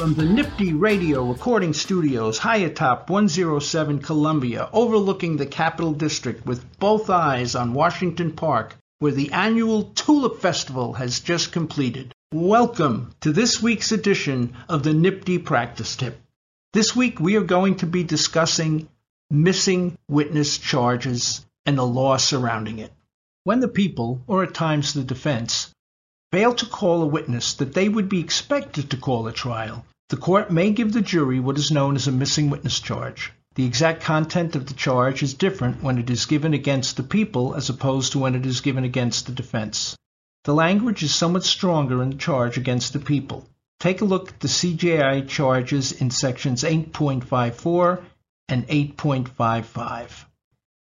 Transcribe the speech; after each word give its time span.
From 0.00 0.14
the 0.14 0.22
NYPTI 0.22 0.80
Radio 0.80 1.26
recording 1.26 1.74
studios 1.74 2.38
high 2.38 2.56
atop 2.56 3.10
107 3.10 3.98
Columbia, 3.98 4.70
overlooking 4.72 5.36
the 5.36 5.44
Capital 5.44 5.92
District 5.92 6.46
with 6.46 6.64
both 6.78 7.10
eyes 7.10 7.54
on 7.54 7.74
Washington 7.74 8.32
Park, 8.32 8.76
where 9.00 9.12
the 9.12 9.30
annual 9.32 9.92
Tulip 9.94 10.40
Festival 10.40 10.94
has 10.94 11.20
just 11.20 11.52
completed. 11.52 12.14
Welcome 12.32 13.14
to 13.20 13.30
this 13.30 13.62
week's 13.62 13.92
edition 13.92 14.56
of 14.70 14.84
the 14.84 14.94
NYPTI 14.94 15.44
Practice 15.44 15.94
Tip. 15.96 16.18
This 16.72 16.96
week 16.96 17.20
we 17.20 17.36
are 17.36 17.42
going 17.42 17.74
to 17.76 17.86
be 17.86 18.02
discussing 18.02 18.88
missing 19.28 19.98
witness 20.08 20.56
charges 20.56 21.44
and 21.66 21.76
the 21.76 21.84
law 21.84 22.16
surrounding 22.16 22.78
it. 22.78 22.94
When 23.44 23.60
the 23.60 23.68
people, 23.68 24.22
or 24.26 24.44
at 24.44 24.54
times 24.54 24.94
the 24.94 25.04
defense, 25.04 25.74
fail 26.32 26.54
to 26.54 26.66
call 26.66 27.02
a 27.02 27.06
witness 27.06 27.54
that 27.54 27.74
they 27.74 27.88
would 27.88 28.08
be 28.08 28.20
expected 28.20 28.88
to 28.88 28.96
call 28.96 29.26
at 29.26 29.34
trial, 29.34 29.84
the 30.10 30.16
court 30.16 30.50
may 30.50 30.70
give 30.70 30.92
the 30.92 31.00
jury 31.00 31.40
what 31.40 31.58
is 31.58 31.70
known 31.70 31.96
as 31.96 32.06
a 32.06 32.12
missing 32.12 32.50
witness 32.50 32.78
charge. 32.78 33.32
The 33.56 33.64
exact 33.64 34.02
content 34.02 34.54
of 34.54 34.66
the 34.66 34.74
charge 34.74 35.24
is 35.24 35.34
different 35.34 35.82
when 35.82 35.98
it 35.98 36.08
is 36.08 36.26
given 36.26 36.54
against 36.54 36.96
the 36.96 37.02
people 37.02 37.54
as 37.54 37.68
opposed 37.68 38.12
to 38.12 38.20
when 38.20 38.36
it 38.36 38.46
is 38.46 38.60
given 38.60 38.84
against 38.84 39.26
the 39.26 39.32
defense. 39.32 39.96
The 40.44 40.54
language 40.54 41.02
is 41.02 41.14
somewhat 41.14 41.44
stronger 41.44 42.00
in 42.02 42.10
the 42.10 42.16
charge 42.16 42.56
against 42.56 42.92
the 42.92 43.00
people. 43.00 43.48
Take 43.80 44.00
a 44.00 44.04
look 44.04 44.28
at 44.28 44.40
the 44.40 44.48
CJI 44.48 45.28
charges 45.28 45.90
in 45.92 46.10
sections 46.10 46.62
8.54 46.62 48.02
and 48.48 48.68
8.55. 48.68 50.24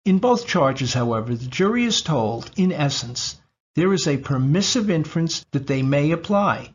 In 0.05 0.19
both 0.19 0.45
charges, 0.45 0.93
however, 0.93 1.33
the 1.33 1.47
jury 1.47 1.85
is 1.85 2.01
told, 2.01 2.51
in 2.57 2.71
essence, 2.71 3.37
there 3.79 3.93
is 3.93 4.09
a 4.09 4.17
permissive 4.17 4.89
inference 4.89 5.45
that 5.51 5.67
they 5.67 5.81
may 5.81 6.11
apply, 6.11 6.73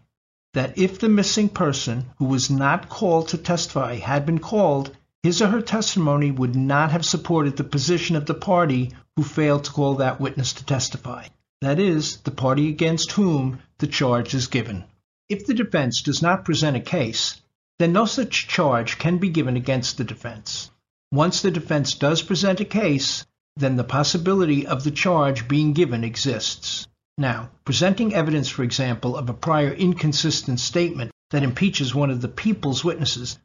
that 0.54 0.78
if 0.78 0.98
the 0.98 1.08
missing 1.08 1.50
person 1.50 2.06
who 2.16 2.24
was 2.24 2.48
not 2.48 2.88
called 2.88 3.28
to 3.28 3.36
testify 3.36 3.96
had 3.96 4.24
been 4.24 4.38
called, 4.38 4.90
his 5.22 5.42
or 5.42 5.48
her 5.48 5.60
testimony 5.60 6.30
would 6.30 6.56
not 6.56 6.90
have 6.90 7.04
supported 7.04 7.58
the 7.58 7.62
position 7.64 8.16
of 8.16 8.24
the 8.24 8.32
party 8.32 8.90
who 9.16 9.22
failed 9.22 9.64
to 9.64 9.70
call 9.70 9.96
that 9.96 10.18
witness 10.18 10.54
to 10.54 10.64
testify. 10.64 11.26
That 11.60 11.78
is, 11.78 12.16
the 12.22 12.30
party 12.30 12.70
against 12.70 13.12
whom 13.12 13.58
the 13.76 13.86
charge 13.86 14.32
is 14.32 14.46
given. 14.46 14.84
If 15.28 15.44
the 15.44 15.52
defense 15.52 16.00
does 16.00 16.22
not 16.22 16.46
present 16.46 16.74
a 16.74 16.80
case, 16.80 17.38
then 17.78 17.92
no 17.92 18.06
such 18.06 18.48
charge 18.48 18.96
can 18.98 19.18
be 19.18 19.28
given 19.28 19.58
against 19.58 19.98
the 19.98 20.04
defense. 20.04 20.70
Once 21.12 21.42
the 21.42 21.50
defense 21.50 21.92
does 21.96 22.22
present 22.22 22.60
a 22.60 22.64
case, 22.64 23.26
then 23.56 23.76
the 23.76 23.84
possibility 23.84 24.66
of 24.66 24.84
the 24.84 24.90
charge 24.90 25.46
being 25.46 25.74
given 25.74 26.02
exists. 26.02 26.88
Now, 27.16 27.50
presenting 27.64 28.12
evidence, 28.12 28.48
for 28.48 28.64
example, 28.64 29.16
of 29.16 29.28
a 29.28 29.34
prior 29.34 29.72
inconsistent 29.72 30.58
statement 30.58 31.12
that 31.30 31.44
impeaches 31.44 31.94
one 31.94 32.10
of 32.10 32.20
the 32.20 32.28
people's 32.28 32.82
witnesses, 32.84 33.38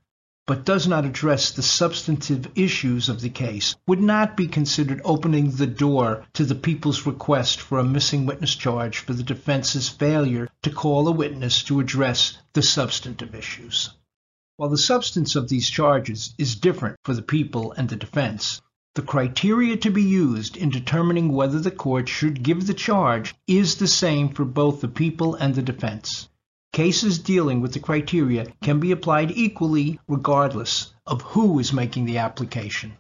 but 0.47 0.65
does 0.65 0.87
not 0.87 1.05
address 1.05 1.51
the 1.51 1.61
substantive 1.61 2.47
issues 2.55 3.09
of 3.09 3.21
the 3.21 3.29
case, 3.29 3.75
would 3.87 4.01
not 4.01 4.35
be 4.35 4.47
considered 4.47 5.01
opening 5.05 5.51
the 5.51 5.67
door 5.67 6.25
to 6.33 6.45
the 6.45 6.55
people's 6.55 7.05
request 7.05 7.61
for 7.61 7.77
a 7.77 7.83
missing 7.83 8.25
witness 8.25 8.55
charge 8.55 8.97
for 8.97 9.13
the 9.13 9.21
defense's 9.21 9.87
failure 9.87 10.49
to 10.63 10.71
call 10.71 11.07
a 11.07 11.11
witness 11.11 11.61
to 11.61 11.79
address 11.79 12.39
the 12.53 12.63
substantive 12.63 13.35
issues. 13.35 13.91
While 14.57 14.71
the 14.71 14.77
substance 14.79 15.35
of 15.35 15.47
these 15.47 15.69
charges 15.69 16.33
is 16.39 16.55
different 16.55 16.97
for 17.03 17.13
the 17.13 17.21
people 17.21 17.71
and 17.73 17.87
the 17.87 17.95
defense, 17.95 18.61
the 18.95 19.01
criteria 19.01 19.77
to 19.77 19.91
be 19.91 20.01
used 20.01 20.57
in 20.57 20.69
determining 20.69 21.31
whether 21.31 21.59
the 21.59 21.71
court 21.71 22.09
should 22.09 22.43
give 22.43 22.65
the 22.65 22.73
charge 22.73 23.35
is 23.47 23.75
the 23.75 23.87
same 23.87 24.29
for 24.29 24.43
both 24.45 24.81
the 24.81 24.87
people 24.87 25.35
and 25.35 25.55
the 25.55 25.61
defense. 25.61 26.27
Cases 26.73 27.19
dealing 27.19 27.61
with 27.61 27.73
the 27.73 27.79
criteria 27.79 28.45
can 28.61 28.79
be 28.79 28.91
applied 28.91 29.31
equally 29.31 29.99
regardless 30.07 30.93
of 31.05 31.21
who 31.21 31.59
is 31.59 31.71
making 31.73 32.05
the 32.05 32.17
application. 32.17 32.93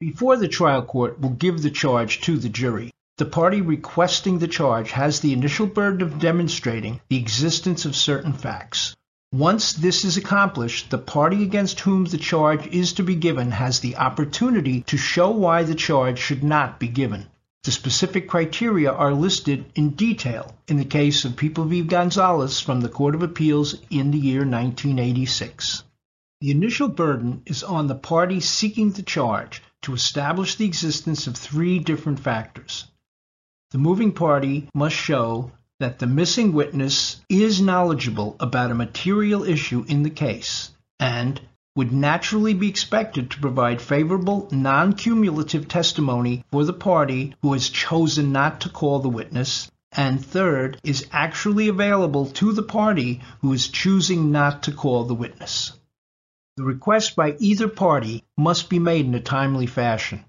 Before 0.00 0.36
the 0.36 0.48
trial 0.48 0.82
court 0.82 1.20
will 1.20 1.30
give 1.30 1.62
the 1.62 1.70
charge 1.70 2.20
to 2.22 2.36
the 2.36 2.48
jury, 2.48 2.90
the 3.18 3.24
party 3.24 3.62
requesting 3.62 4.38
the 4.38 4.48
charge 4.48 4.90
has 4.90 5.20
the 5.20 5.32
initial 5.32 5.66
burden 5.66 6.02
of 6.02 6.18
demonstrating 6.18 7.00
the 7.08 7.16
existence 7.16 7.86
of 7.86 7.96
certain 7.96 8.34
facts. 8.34 8.94
Once 9.32 9.72
this 9.72 10.04
is 10.04 10.16
accomplished, 10.16 10.90
the 10.90 10.98
party 10.98 11.42
against 11.42 11.80
whom 11.80 12.04
the 12.04 12.16
charge 12.16 12.66
is 12.68 12.92
to 12.92 13.02
be 13.02 13.14
given 13.14 13.50
has 13.50 13.80
the 13.80 13.96
opportunity 13.96 14.82
to 14.82 14.96
show 14.96 15.30
why 15.30 15.62
the 15.64 15.74
charge 15.74 16.18
should 16.18 16.44
not 16.44 16.78
be 16.78 16.88
given. 16.88 17.26
The 17.64 17.72
specific 17.72 18.28
criteria 18.28 18.92
are 18.92 19.12
listed 19.12 19.64
in 19.74 19.90
detail 19.90 20.54
in 20.68 20.76
the 20.76 20.84
case 20.84 21.24
of 21.24 21.34
People 21.34 21.64
v. 21.64 21.82
Gonzalez 21.82 22.60
from 22.60 22.80
the 22.80 22.88
Court 22.88 23.16
of 23.16 23.24
Appeals 23.24 23.74
in 23.90 24.12
the 24.12 24.18
year 24.18 24.40
1986. 24.40 25.82
The 26.40 26.52
initial 26.52 26.86
burden 26.86 27.42
is 27.44 27.64
on 27.64 27.88
the 27.88 27.96
party 27.96 28.38
seeking 28.38 28.92
the 28.92 29.02
charge 29.02 29.60
to 29.82 29.94
establish 29.94 30.54
the 30.54 30.66
existence 30.66 31.26
of 31.26 31.34
three 31.34 31.80
different 31.80 32.20
factors. 32.20 32.86
The 33.72 33.78
moving 33.78 34.12
party 34.12 34.68
must 34.72 34.94
show 34.94 35.50
that 35.78 35.98
the 35.98 36.06
missing 36.06 36.52
witness 36.52 37.20
is 37.28 37.60
knowledgeable 37.60 38.34
about 38.40 38.70
a 38.70 38.74
material 38.74 39.44
issue 39.44 39.84
in 39.88 40.02
the 40.02 40.10
case 40.10 40.70
and 40.98 41.40
would 41.76 41.92
naturally 41.92 42.54
be 42.54 42.68
expected 42.68 43.30
to 43.30 43.40
provide 43.40 43.82
favorable, 43.82 44.48
non 44.50 44.94
cumulative 44.94 45.68
testimony 45.68 46.42
for 46.50 46.64
the 46.64 46.72
party 46.72 47.34
who 47.42 47.52
has 47.52 47.68
chosen 47.68 48.32
not 48.32 48.62
to 48.62 48.70
call 48.70 49.00
the 49.00 49.10
witness, 49.10 49.70
and 49.92 50.24
third, 50.24 50.80
is 50.82 51.06
actually 51.12 51.68
available 51.68 52.24
to 52.24 52.52
the 52.52 52.62
party 52.62 53.20
who 53.42 53.52
is 53.52 53.68
choosing 53.68 54.32
not 54.32 54.62
to 54.62 54.72
call 54.72 55.04
the 55.04 55.14
witness. 55.14 55.72
The 56.56 56.64
request 56.64 57.14
by 57.14 57.36
either 57.38 57.68
party 57.68 58.24
must 58.38 58.70
be 58.70 58.78
made 58.78 59.04
in 59.04 59.14
a 59.14 59.20
timely 59.20 59.66
fashion. 59.66 60.24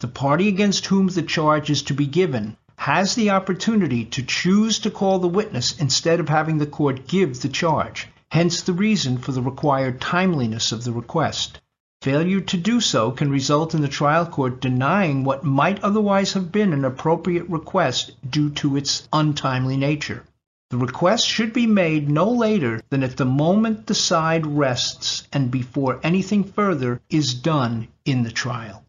The 0.00 0.08
party 0.08 0.48
against 0.48 0.86
whom 0.86 1.06
the 1.06 1.22
charge 1.22 1.70
is 1.70 1.82
to 1.84 1.94
be 1.94 2.06
given 2.06 2.56
has 2.78 3.16
the 3.16 3.30
opportunity 3.30 4.04
to 4.04 4.22
choose 4.22 4.78
to 4.78 4.90
call 4.90 5.18
the 5.18 5.26
witness 5.26 5.76
instead 5.80 6.20
of 6.20 6.28
having 6.28 6.58
the 6.58 6.66
court 6.66 7.08
give 7.08 7.40
the 7.40 7.48
charge, 7.48 8.06
hence 8.30 8.62
the 8.62 8.72
reason 8.72 9.18
for 9.18 9.32
the 9.32 9.42
required 9.42 10.00
timeliness 10.00 10.70
of 10.70 10.84
the 10.84 10.92
request. 10.92 11.60
Failure 12.02 12.40
to 12.40 12.56
do 12.56 12.80
so 12.80 13.10
can 13.10 13.32
result 13.32 13.74
in 13.74 13.82
the 13.82 13.88
trial 13.88 14.24
court 14.24 14.60
denying 14.60 15.24
what 15.24 15.42
might 15.42 15.82
otherwise 15.82 16.34
have 16.34 16.52
been 16.52 16.72
an 16.72 16.84
appropriate 16.84 17.48
request 17.50 18.12
due 18.30 18.48
to 18.50 18.76
its 18.76 19.08
untimely 19.12 19.76
nature. 19.76 20.22
The 20.70 20.76
request 20.78 21.26
should 21.26 21.52
be 21.52 21.66
made 21.66 22.08
no 22.08 22.30
later 22.30 22.80
than 22.90 23.02
at 23.02 23.16
the 23.16 23.24
moment 23.24 23.88
the 23.88 23.94
side 23.96 24.46
rests 24.46 25.26
and 25.32 25.50
before 25.50 25.98
anything 26.04 26.44
further 26.44 27.00
is 27.10 27.34
done 27.34 27.88
in 28.04 28.22
the 28.22 28.30
trial. 28.30 28.84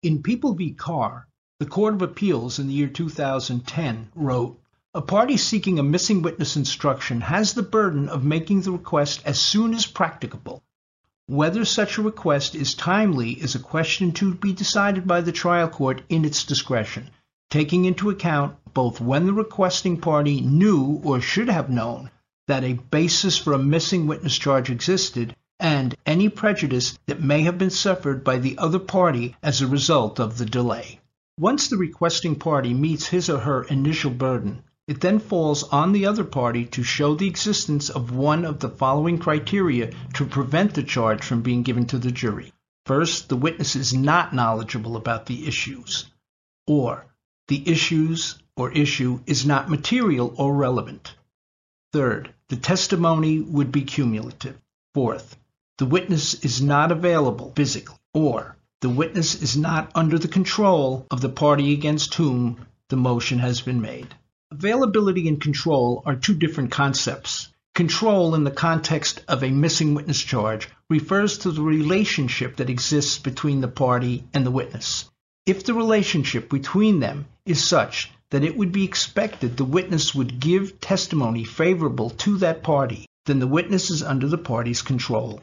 In 0.00 0.22
People 0.22 0.54
v. 0.54 0.70
Carr, 0.72 1.26
the 1.62 1.68
Court 1.68 1.94
of 1.94 2.02
Appeals 2.02 2.58
in 2.58 2.66
the 2.66 2.72
year 2.72 2.88
2010 2.88 4.08
wrote, 4.16 4.58
a 4.94 5.00
party 5.00 5.36
seeking 5.36 5.78
a 5.78 5.82
missing 5.84 6.20
witness 6.20 6.56
instruction 6.56 7.20
has 7.20 7.54
the 7.54 7.62
burden 7.62 8.08
of 8.08 8.24
making 8.24 8.62
the 8.62 8.72
request 8.72 9.22
as 9.24 9.38
soon 9.38 9.72
as 9.72 9.86
practicable. 9.86 10.64
Whether 11.28 11.64
such 11.64 11.98
a 11.98 12.02
request 12.02 12.56
is 12.56 12.74
timely 12.74 13.30
is 13.34 13.54
a 13.54 13.60
question 13.60 14.10
to 14.14 14.34
be 14.34 14.52
decided 14.52 15.06
by 15.06 15.20
the 15.20 15.30
trial 15.30 15.68
court 15.68 16.02
in 16.08 16.24
its 16.24 16.42
discretion, 16.42 17.10
taking 17.48 17.84
into 17.84 18.10
account 18.10 18.56
both 18.74 19.00
when 19.00 19.26
the 19.26 19.32
requesting 19.32 19.98
party 19.98 20.40
knew 20.40 21.00
or 21.04 21.20
should 21.20 21.48
have 21.48 21.70
known 21.70 22.10
that 22.48 22.64
a 22.64 22.72
basis 22.72 23.38
for 23.38 23.52
a 23.52 23.58
missing 23.58 24.08
witness 24.08 24.36
charge 24.36 24.68
existed 24.68 25.36
and 25.60 25.94
any 26.06 26.28
prejudice 26.28 26.98
that 27.06 27.22
may 27.22 27.42
have 27.42 27.56
been 27.56 27.70
suffered 27.70 28.24
by 28.24 28.38
the 28.38 28.58
other 28.58 28.80
party 28.80 29.36
as 29.44 29.62
a 29.62 29.68
result 29.68 30.18
of 30.18 30.38
the 30.38 30.44
delay. 30.44 30.98
Once 31.38 31.68
the 31.68 31.76
requesting 31.78 32.36
party 32.36 32.74
meets 32.74 33.06
his 33.06 33.30
or 33.30 33.38
her 33.38 33.64
initial 33.64 34.10
burden, 34.10 34.62
it 34.86 35.00
then 35.00 35.18
falls 35.18 35.62
on 35.64 35.92
the 35.92 36.04
other 36.04 36.24
party 36.24 36.66
to 36.66 36.82
show 36.82 37.14
the 37.14 37.26
existence 37.26 37.88
of 37.88 38.14
one 38.14 38.44
of 38.44 38.58
the 38.58 38.68
following 38.68 39.16
criteria 39.16 39.90
to 40.12 40.26
prevent 40.26 40.74
the 40.74 40.82
charge 40.82 41.24
from 41.24 41.40
being 41.40 41.62
given 41.62 41.86
to 41.86 41.98
the 41.98 42.12
jury. 42.12 42.52
First, 42.84 43.28
the 43.28 43.36
witness 43.36 43.76
is 43.76 43.94
not 43.94 44.34
knowledgeable 44.34 44.96
about 44.96 45.24
the 45.26 45.46
issues, 45.46 46.06
or 46.66 47.06
the 47.48 47.66
issues 47.66 48.38
or 48.56 48.70
issue 48.72 49.20
is 49.26 49.46
not 49.46 49.70
material 49.70 50.34
or 50.36 50.54
relevant. 50.54 51.14
Third, 51.92 52.34
the 52.48 52.56
testimony 52.56 53.40
would 53.40 53.72
be 53.72 53.82
cumulative. 53.82 54.60
Fourth, 54.94 55.36
the 55.78 55.86
witness 55.86 56.34
is 56.44 56.60
not 56.60 56.92
available 56.92 57.52
physically, 57.56 57.96
or 58.12 58.56
the 58.82 58.90
witness 58.90 59.40
is 59.40 59.56
not 59.56 59.92
under 59.94 60.18
the 60.18 60.26
control 60.26 61.06
of 61.08 61.20
the 61.20 61.28
party 61.28 61.72
against 61.72 62.14
whom 62.14 62.66
the 62.88 62.96
motion 62.96 63.38
has 63.38 63.60
been 63.60 63.80
made. 63.80 64.08
Availability 64.50 65.28
and 65.28 65.40
control 65.40 66.02
are 66.04 66.16
two 66.16 66.34
different 66.34 66.72
concepts. 66.72 67.48
Control 67.76 68.34
in 68.34 68.42
the 68.42 68.50
context 68.50 69.22
of 69.28 69.44
a 69.44 69.50
missing 69.50 69.94
witness 69.94 70.20
charge 70.20 70.68
refers 70.90 71.38
to 71.38 71.52
the 71.52 71.62
relationship 71.62 72.56
that 72.56 72.68
exists 72.68 73.20
between 73.20 73.60
the 73.60 73.68
party 73.68 74.24
and 74.34 74.44
the 74.44 74.50
witness. 74.50 75.08
If 75.46 75.64
the 75.64 75.74
relationship 75.74 76.50
between 76.50 76.98
them 76.98 77.26
is 77.46 77.62
such 77.62 78.10
that 78.30 78.42
it 78.42 78.56
would 78.56 78.72
be 78.72 78.84
expected 78.84 79.56
the 79.56 79.64
witness 79.64 80.12
would 80.12 80.40
give 80.40 80.80
testimony 80.80 81.44
favorable 81.44 82.10
to 82.10 82.36
that 82.38 82.64
party, 82.64 83.06
then 83.26 83.38
the 83.38 83.46
witness 83.46 83.90
is 83.90 84.02
under 84.02 84.26
the 84.26 84.38
party's 84.38 84.82
control. 84.82 85.40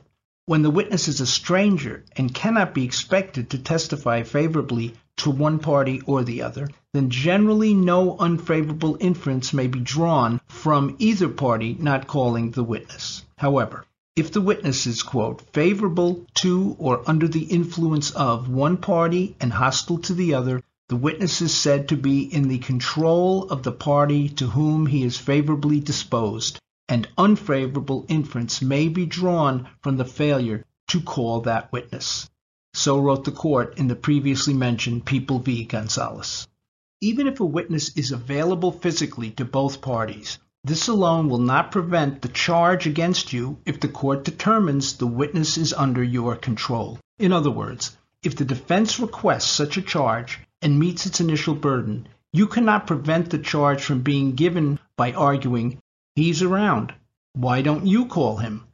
When 0.50 0.64
the 0.64 0.72
witness 0.72 1.08
is 1.08 1.22
a 1.22 1.28
stranger 1.28 2.04
and 2.16 2.34
cannot 2.34 2.74
be 2.74 2.84
expected 2.84 3.52
to 3.52 3.60
testify 3.60 4.24
favorably 4.24 4.96
to 5.18 5.30
one 5.30 5.60
party 5.60 6.02
or 6.08 6.24
the 6.24 6.42
other, 6.42 6.70
then 6.92 7.12
generally 7.12 7.76
no 7.76 8.18
unfavorable 8.18 8.98
inference 9.00 9.54
may 9.54 9.68
be 9.68 9.80
drawn 9.80 10.42
from 10.48 10.96
either 10.98 11.30
party 11.30 11.78
not 11.80 12.08
calling 12.08 12.50
the 12.50 12.64
witness. 12.64 13.24
However, 13.38 13.86
if 14.16 14.32
the 14.32 14.42
witness 14.42 14.88
is, 14.88 15.04
quote, 15.04 15.44
favorable 15.54 16.26
to 16.42 16.76
or 16.80 17.04
under 17.06 17.28
the 17.28 17.44
influence 17.44 18.10
of 18.10 18.50
one 18.50 18.78
party 18.78 19.36
and 19.40 19.54
hostile 19.54 20.00
to 20.00 20.16
the 20.16 20.34
other, 20.34 20.64
the 20.88 20.96
witness 20.96 21.44
is 21.44 21.54
said 21.54 21.90
to 21.90 21.96
be 21.96 22.22
in 22.22 22.48
the 22.48 22.58
control 22.58 23.44
of 23.52 23.62
the 23.62 23.72
party 23.72 24.28
to 24.30 24.48
whom 24.48 24.88
he 24.88 25.04
is 25.04 25.16
favorably 25.16 25.80
disposed, 25.80 26.58
and 26.90 27.08
unfavorable 27.18 28.04
inference 28.10 28.62
may 28.62 28.90
be 28.90 29.06
drawn 29.06 29.70
from 29.82 29.96
the 29.96 30.06
failure 30.06 30.66
to 30.88 31.00
call 31.00 31.42
that 31.42 31.72
witness. 31.72 32.28
So 32.74 33.00
wrote 33.00 33.24
the 33.24 33.32
court 33.32 33.78
in 33.78 33.88
the 33.88 33.96
previously 33.96 34.56
mentioned 34.56 35.06
People 35.06 35.40
v. 35.40 35.66
Gonzalez. 35.66 36.48
Even 37.00 37.28
if 37.28 37.40
a 37.40 37.46
witness 37.46 37.96
is 37.96 38.12
available 38.12 38.72
physically 38.72 39.32
to 39.32 39.46
both 39.46 39.82
parties, 39.82 40.40
this 40.64 40.88
alone 40.88 41.30
will 41.30 41.40
not 41.40 41.72
prevent 41.72 42.22
the 42.22 42.28
charge 42.28 42.86
against 42.86 43.32
you 43.32 43.60
if 43.66 43.80
the 43.80 43.88
court 43.88 44.26
determines 44.26 44.98
the 44.98 45.08
witness 45.08 45.58
is 45.58 45.74
under 45.74 46.04
your 46.04 46.36
control. 46.36 47.00
In 47.18 47.32
other 47.32 47.52
words, 47.52 47.96
if 48.24 48.36
the 48.36 48.46
defense 48.46 49.00
requests 49.00 49.50
such 49.50 49.78
a 49.78 49.82
charge 49.82 50.40
and 50.62 50.78
meets 50.78 51.06
its 51.06 51.22
initial 51.22 51.56
burden, 51.56 52.08
you 52.34 52.48
cannot 52.48 52.88
prevent 52.88 53.30
the 53.30 53.40
charge 53.40 53.82
from 53.82 54.02
being 54.02 54.34
given 54.34 54.80
by 54.98 55.14
arguing 55.14 55.80
He's 56.16 56.42
around. 56.42 56.94
Why 57.34 57.62
don't 57.62 57.86
you 57.86 58.08
call 58.08 58.38
him? 58.38 58.66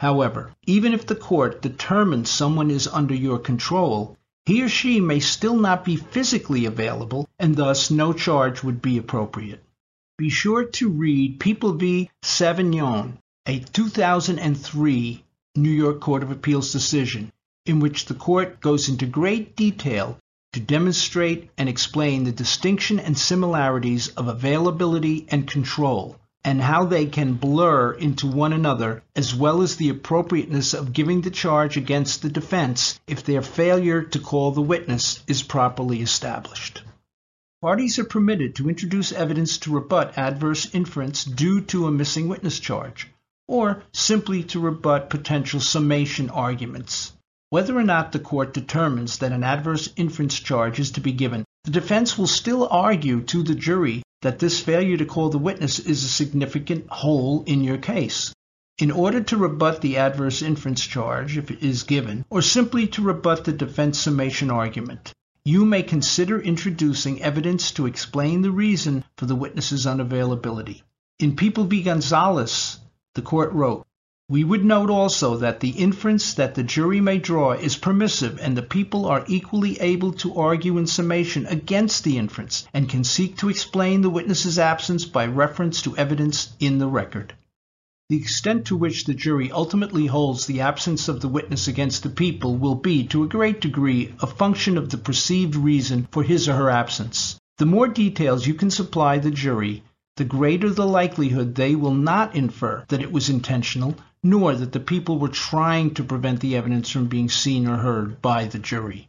However, 0.00 0.52
even 0.66 0.94
if 0.94 1.06
the 1.06 1.14
court 1.14 1.60
determines 1.60 2.30
someone 2.30 2.70
is 2.70 2.88
under 2.88 3.14
your 3.14 3.38
control, 3.38 4.16
he 4.46 4.62
or 4.62 4.68
she 4.68 4.98
may 4.98 5.20
still 5.20 5.56
not 5.56 5.84
be 5.84 5.96
physically 5.96 6.64
available, 6.64 7.28
and 7.38 7.54
thus 7.54 7.90
no 7.90 8.14
charge 8.14 8.62
would 8.62 8.80
be 8.80 8.96
appropriate. 8.96 9.62
Be 10.16 10.30
sure 10.30 10.64
to 10.64 10.88
read 10.88 11.38
People 11.38 11.74
v. 11.74 12.10
Savinon, 12.22 13.18
a 13.46 13.58
2003 13.58 15.24
New 15.56 15.70
York 15.70 16.00
Court 16.00 16.22
of 16.22 16.30
Appeals 16.30 16.72
decision, 16.72 17.30
in 17.66 17.80
which 17.80 18.06
the 18.06 18.14
court 18.14 18.60
goes 18.60 18.88
into 18.88 19.06
great 19.06 19.54
detail 19.54 20.18
to 20.54 20.60
demonstrate 20.60 21.50
and 21.58 21.68
explain 21.68 22.24
the 22.24 22.32
distinction 22.32 22.98
and 22.98 23.16
similarities 23.16 24.08
of 24.08 24.28
availability 24.28 25.26
and 25.28 25.46
control 25.46 26.19
and 26.44 26.60
how 26.60 26.84
they 26.84 27.06
can 27.06 27.34
blur 27.34 27.92
into 27.92 28.26
one 28.26 28.52
another, 28.52 29.02
as 29.14 29.34
well 29.34 29.60
as 29.60 29.76
the 29.76 29.90
appropriateness 29.90 30.72
of 30.72 30.92
giving 30.92 31.20
the 31.20 31.30
charge 31.30 31.76
against 31.76 32.22
the 32.22 32.30
defense 32.30 32.98
if 33.06 33.24
their 33.24 33.42
failure 33.42 34.02
to 34.02 34.18
call 34.18 34.50
the 34.50 34.62
witness 34.62 35.22
is 35.26 35.42
properly 35.42 36.00
established. 36.00 36.82
Parties 37.60 37.98
are 37.98 38.04
permitted 38.04 38.54
to 38.54 38.70
introduce 38.70 39.12
evidence 39.12 39.58
to 39.58 39.74
rebut 39.74 40.16
adverse 40.16 40.74
inference 40.74 41.24
due 41.24 41.60
to 41.60 41.86
a 41.86 41.92
missing 41.92 42.26
witness 42.26 42.58
charge, 42.58 43.08
or 43.46 43.82
simply 43.92 44.42
to 44.44 44.58
rebut 44.58 45.10
potential 45.10 45.60
summation 45.60 46.30
arguments. 46.30 47.12
Whether 47.50 47.76
or 47.76 47.82
not 47.82 48.12
the 48.12 48.18
court 48.18 48.54
determines 48.54 49.18
that 49.18 49.32
an 49.32 49.44
adverse 49.44 49.90
inference 49.96 50.40
charge 50.40 50.80
is 50.80 50.92
to 50.92 51.00
be 51.02 51.12
given, 51.12 51.44
the 51.64 51.72
defense 51.72 52.16
will 52.16 52.28
still 52.28 52.66
argue 52.70 53.20
to 53.24 53.42
the 53.42 53.54
jury 53.54 54.02
that 54.22 54.38
this 54.38 54.60
failure 54.60 54.96
to 54.96 55.04
call 55.04 55.30
the 55.30 55.38
witness 55.38 55.78
is 55.78 56.04
a 56.04 56.08
significant 56.08 56.88
hole 56.88 57.42
in 57.46 57.62
your 57.62 57.78
case. 57.78 58.34
In 58.78 58.90
order 58.90 59.22
to 59.22 59.36
rebut 59.36 59.80
the 59.80 59.98
adverse 59.98 60.42
inference 60.42 60.86
charge, 60.86 61.36
if 61.36 61.50
it 61.50 61.62
is 61.62 61.82
given, 61.82 62.24
or 62.30 62.40
simply 62.40 62.86
to 62.88 63.02
rebut 63.02 63.44
the 63.44 63.52
defense 63.52 63.98
summation 63.98 64.50
argument, 64.50 65.12
you 65.44 65.64
may 65.64 65.82
consider 65.82 66.40
introducing 66.40 67.22
evidence 67.22 67.72
to 67.72 67.86
explain 67.86 68.42
the 68.42 68.50
reason 68.50 69.04
for 69.16 69.26
the 69.26 69.34
witness's 69.34 69.86
unavailability. 69.86 70.82
In 71.18 71.36
People 71.36 71.64
v. 71.64 71.82
Gonzalez, 71.82 72.78
the 73.14 73.22
court 73.22 73.52
wrote, 73.52 73.86
we 74.30 74.44
would 74.44 74.64
note 74.64 74.90
also 74.90 75.36
that 75.38 75.58
the 75.58 75.70
inference 75.70 76.34
that 76.34 76.54
the 76.54 76.62
jury 76.62 77.00
may 77.00 77.18
draw 77.18 77.50
is 77.50 77.74
permissive 77.74 78.38
and 78.40 78.56
the 78.56 78.62
people 78.62 79.04
are 79.04 79.24
equally 79.26 79.76
able 79.80 80.12
to 80.12 80.36
argue 80.36 80.78
in 80.78 80.86
summation 80.86 81.44
against 81.46 82.04
the 82.04 82.16
inference 82.16 82.64
and 82.72 82.88
can 82.88 83.02
seek 83.02 83.36
to 83.36 83.48
explain 83.48 84.02
the 84.02 84.08
witness's 84.08 84.56
absence 84.56 85.04
by 85.04 85.26
reference 85.26 85.82
to 85.82 85.96
evidence 85.96 86.52
in 86.60 86.78
the 86.78 86.86
record. 86.86 87.34
The 88.08 88.18
extent 88.18 88.66
to 88.66 88.76
which 88.76 89.04
the 89.04 89.14
jury 89.14 89.50
ultimately 89.50 90.06
holds 90.06 90.46
the 90.46 90.60
absence 90.60 91.08
of 91.08 91.20
the 91.20 91.28
witness 91.28 91.66
against 91.66 92.04
the 92.04 92.08
people 92.08 92.56
will 92.56 92.76
be, 92.76 93.02
to 93.08 93.24
a 93.24 93.28
great 93.28 93.60
degree, 93.60 94.14
a 94.20 94.28
function 94.28 94.78
of 94.78 94.90
the 94.90 94.98
perceived 94.98 95.56
reason 95.56 96.06
for 96.12 96.22
his 96.22 96.48
or 96.48 96.54
her 96.54 96.70
absence. 96.70 97.36
The 97.58 97.66
more 97.66 97.88
details 97.88 98.46
you 98.46 98.54
can 98.54 98.70
supply 98.70 99.18
the 99.18 99.32
jury, 99.32 99.82
the 100.20 100.24
greater 100.26 100.68
the 100.68 100.86
likelihood 100.86 101.54
they 101.54 101.74
will 101.74 101.94
not 101.94 102.36
infer 102.36 102.84
that 102.88 103.00
it 103.00 103.10
was 103.10 103.30
intentional 103.30 103.94
nor 104.22 104.54
that 104.54 104.70
the 104.70 104.78
people 104.78 105.18
were 105.18 105.28
trying 105.28 105.94
to 105.94 106.04
prevent 106.04 106.40
the 106.40 106.54
evidence 106.54 106.90
from 106.90 107.06
being 107.06 107.30
seen 107.30 107.66
or 107.66 107.78
heard 107.78 108.20
by 108.20 108.44
the 108.44 108.58
jury. 108.58 109.08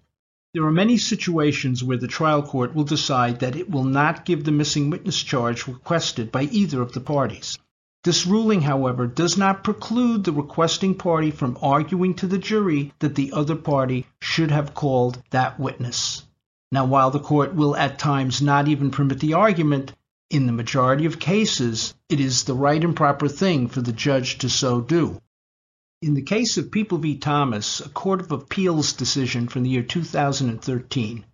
There 0.54 0.64
are 0.64 0.72
many 0.72 0.98
situations 0.98 1.84
where 1.84 1.98
the 1.98 2.08
trial 2.08 2.42
court 2.42 2.74
will 2.74 2.86
decide 2.86 3.42
that 3.42 3.58
it 3.58 3.70
will 3.70 3.84
not 3.84 4.24
give 4.24 4.46
the 4.46 4.54
missing 4.54 4.90
witness 4.90 5.22
charge 5.22 5.68
requested 5.68 6.32
by 6.32 6.44
either 6.44 6.82
of 6.82 6.94
the 6.94 7.02
parties. 7.02 7.58
This 8.06 8.26
ruling, 8.26 8.62
however, 8.62 9.06
does 9.06 9.38
not 9.38 9.66
preclude 9.66 10.24
the 10.24 10.32
requesting 10.32 10.96
party 10.96 11.32
from 11.32 11.58
arguing 11.62 12.14
to 12.14 12.26
the 12.28 12.38
jury 12.38 12.94
that 13.00 13.16
the 13.16 13.34
other 13.34 13.58
party 13.58 14.08
should 14.22 14.52
have 14.52 14.74
called 14.74 15.22
that 15.32 15.60
witness. 15.60 16.24
Now, 16.72 16.86
while 16.86 17.12
the 17.12 17.20
court 17.20 17.54
will 17.54 17.76
at 17.76 18.00
times 18.00 18.42
not 18.42 18.70
even 18.70 18.92
permit 18.92 19.20
the 19.20 19.34
argument, 19.34 19.92
in 20.32 20.46
the 20.46 20.54
majority 20.54 21.06
of 21.06 21.20
cases, 21.20 21.94
it 22.08 22.22
is 22.22 22.46
the 22.46 22.54
right 22.54 22.82
and 22.82 22.96
proper 22.96 23.28
thing 23.28 23.68
for 23.68 23.82
the 23.82 23.92
judge 23.92 24.38
to 24.38 24.50
so 24.50 24.80
do. 24.80 25.22
In 26.02 26.14
the 26.14 26.22
case 26.22 26.58
of 26.58 26.72
People 26.72 27.00
v. 27.00 27.18
Thomas, 27.18 27.82
a 27.82 27.90
Court 27.90 28.22
of 28.22 28.32
Appeals 28.32 28.94
decision 28.94 29.50
from 29.50 29.64
the 29.64 29.70
year 29.70 29.84
2013, 29.84 31.26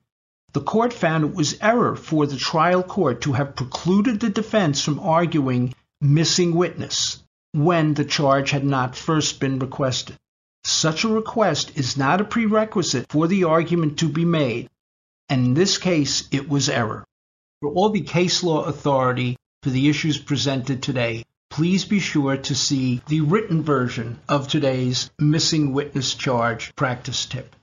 the 0.53 0.61
court 0.61 0.93
found 0.93 1.23
it 1.23 1.35
was 1.35 1.61
error 1.61 1.95
for 1.95 2.25
the 2.25 2.37
trial 2.37 2.81
court 2.81 3.21
to 3.21 3.33
have 3.33 3.55
precluded 3.55 4.19
the 4.19 4.29
defense 4.29 4.83
from 4.83 4.99
arguing 4.99 5.75
missing 6.01 6.55
witness 6.55 7.21
when 7.51 7.93
the 7.93 8.05
charge 8.05 8.49
had 8.49 8.65
not 8.65 8.95
first 8.95 9.39
been 9.39 9.59
requested. 9.59 10.15
Such 10.63 11.03
a 11.03 11.09
request 11.09 11.71
is 11.75 11.97
not 11.97 12.19
a 12.19 12.25
prerequisite 12.25 13.11
for 13.11 13.27
the 13.27 13.43
argument 13.43 13.99
to 13.99 14.09
be 14.09 14.25
made, 14.25 14.69
and 15.29 15.45
in 15.45 15.53
this 15.53 15.77
case 15.77 16.27
it 16.31 16.49
was 16.49 16.67
error. 16.67 17.06
For 17.59 17.71
all 17.71 17.89
the 17.89 18.01
case 18.01 18.43
law 18.43 18.65
authority 18.65 19.35
for 19.63 19.71
the 19.71 19.89
issues 19.89 20.19
presented 20.19 20.83
today, 20.83 21.25
please 21.49 21.85
be 21.85 21.99
sure 21.99 22.37
to 22.37 22.53
see 22.53 23.01
the 23.07 23.21
written 23.21 23.63
version 23.63 24.19
of 24.29 24.47
today's 24.47 25.09
missing 25.17 25.73
witness 25.73 26.13
charge 26.13 26.71
practice 26.75 27.25
tip. 27.25 27.55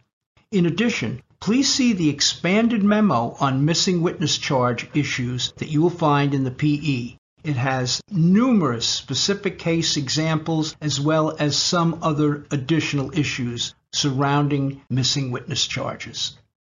In 0.51 0.67
addition, 0.67 1.23
please 1.39 1.73
see 1.73 1.93
the 1.93 2.09
expanded 2.09 2.83
memo 2.83 3.37
on 3.39 3.65
missing 3.65 4.03
witness 4.03 4.37
charge 4.37 4.89
issues 4.95 5.53
that 5.59 5.69
you 5.69 5.81
will 5.81 5.91
find 5.91 6.35
in 6.35 6.43
the 6.43 6.51
PE. 6.51 7.17
It 7.45 7.55
has 7.55 8.01
numerous 8.11 8.87
specific 8.87 9.61
case 9.61 9.97
examples 9.97 10.75
as 10.81 10.99
well 10.99 11.37
as 11.39 11.57
some 11.57 12.01
other 12.03 12.47
additional 12.51 13.17
issues 13.17 13.77
surrounding 13.93 14.81
missing 14.91 15.31
witness 15.31 15.65
charges. 15.69 16.37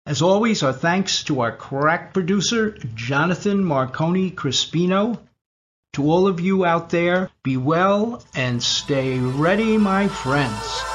As 0.07 0.21
always, 0.21 0.63
our 0.63 0.75
thanks 0.75 1.25
to 1.25 1.41
our 1.41 1.57
crack 1.57 2.13
producer, 2.13 2.73
Jonathan 2.95 3.65
Marconi 3.65 4.31
Crispino. 4.31 5.19
To 5.95 6.11
all 6.11 6.27
of 6.27 6.41
you 6.41 6.67
out 6.67 6.91
there, 6.91 7.31
be 7.43 7.57
well 7.57 8.23
and 8.35 8.63
stay 8.63 9.19
ready, 9.19 9.79
my 9.79 10.09
friends. 10.09 10.94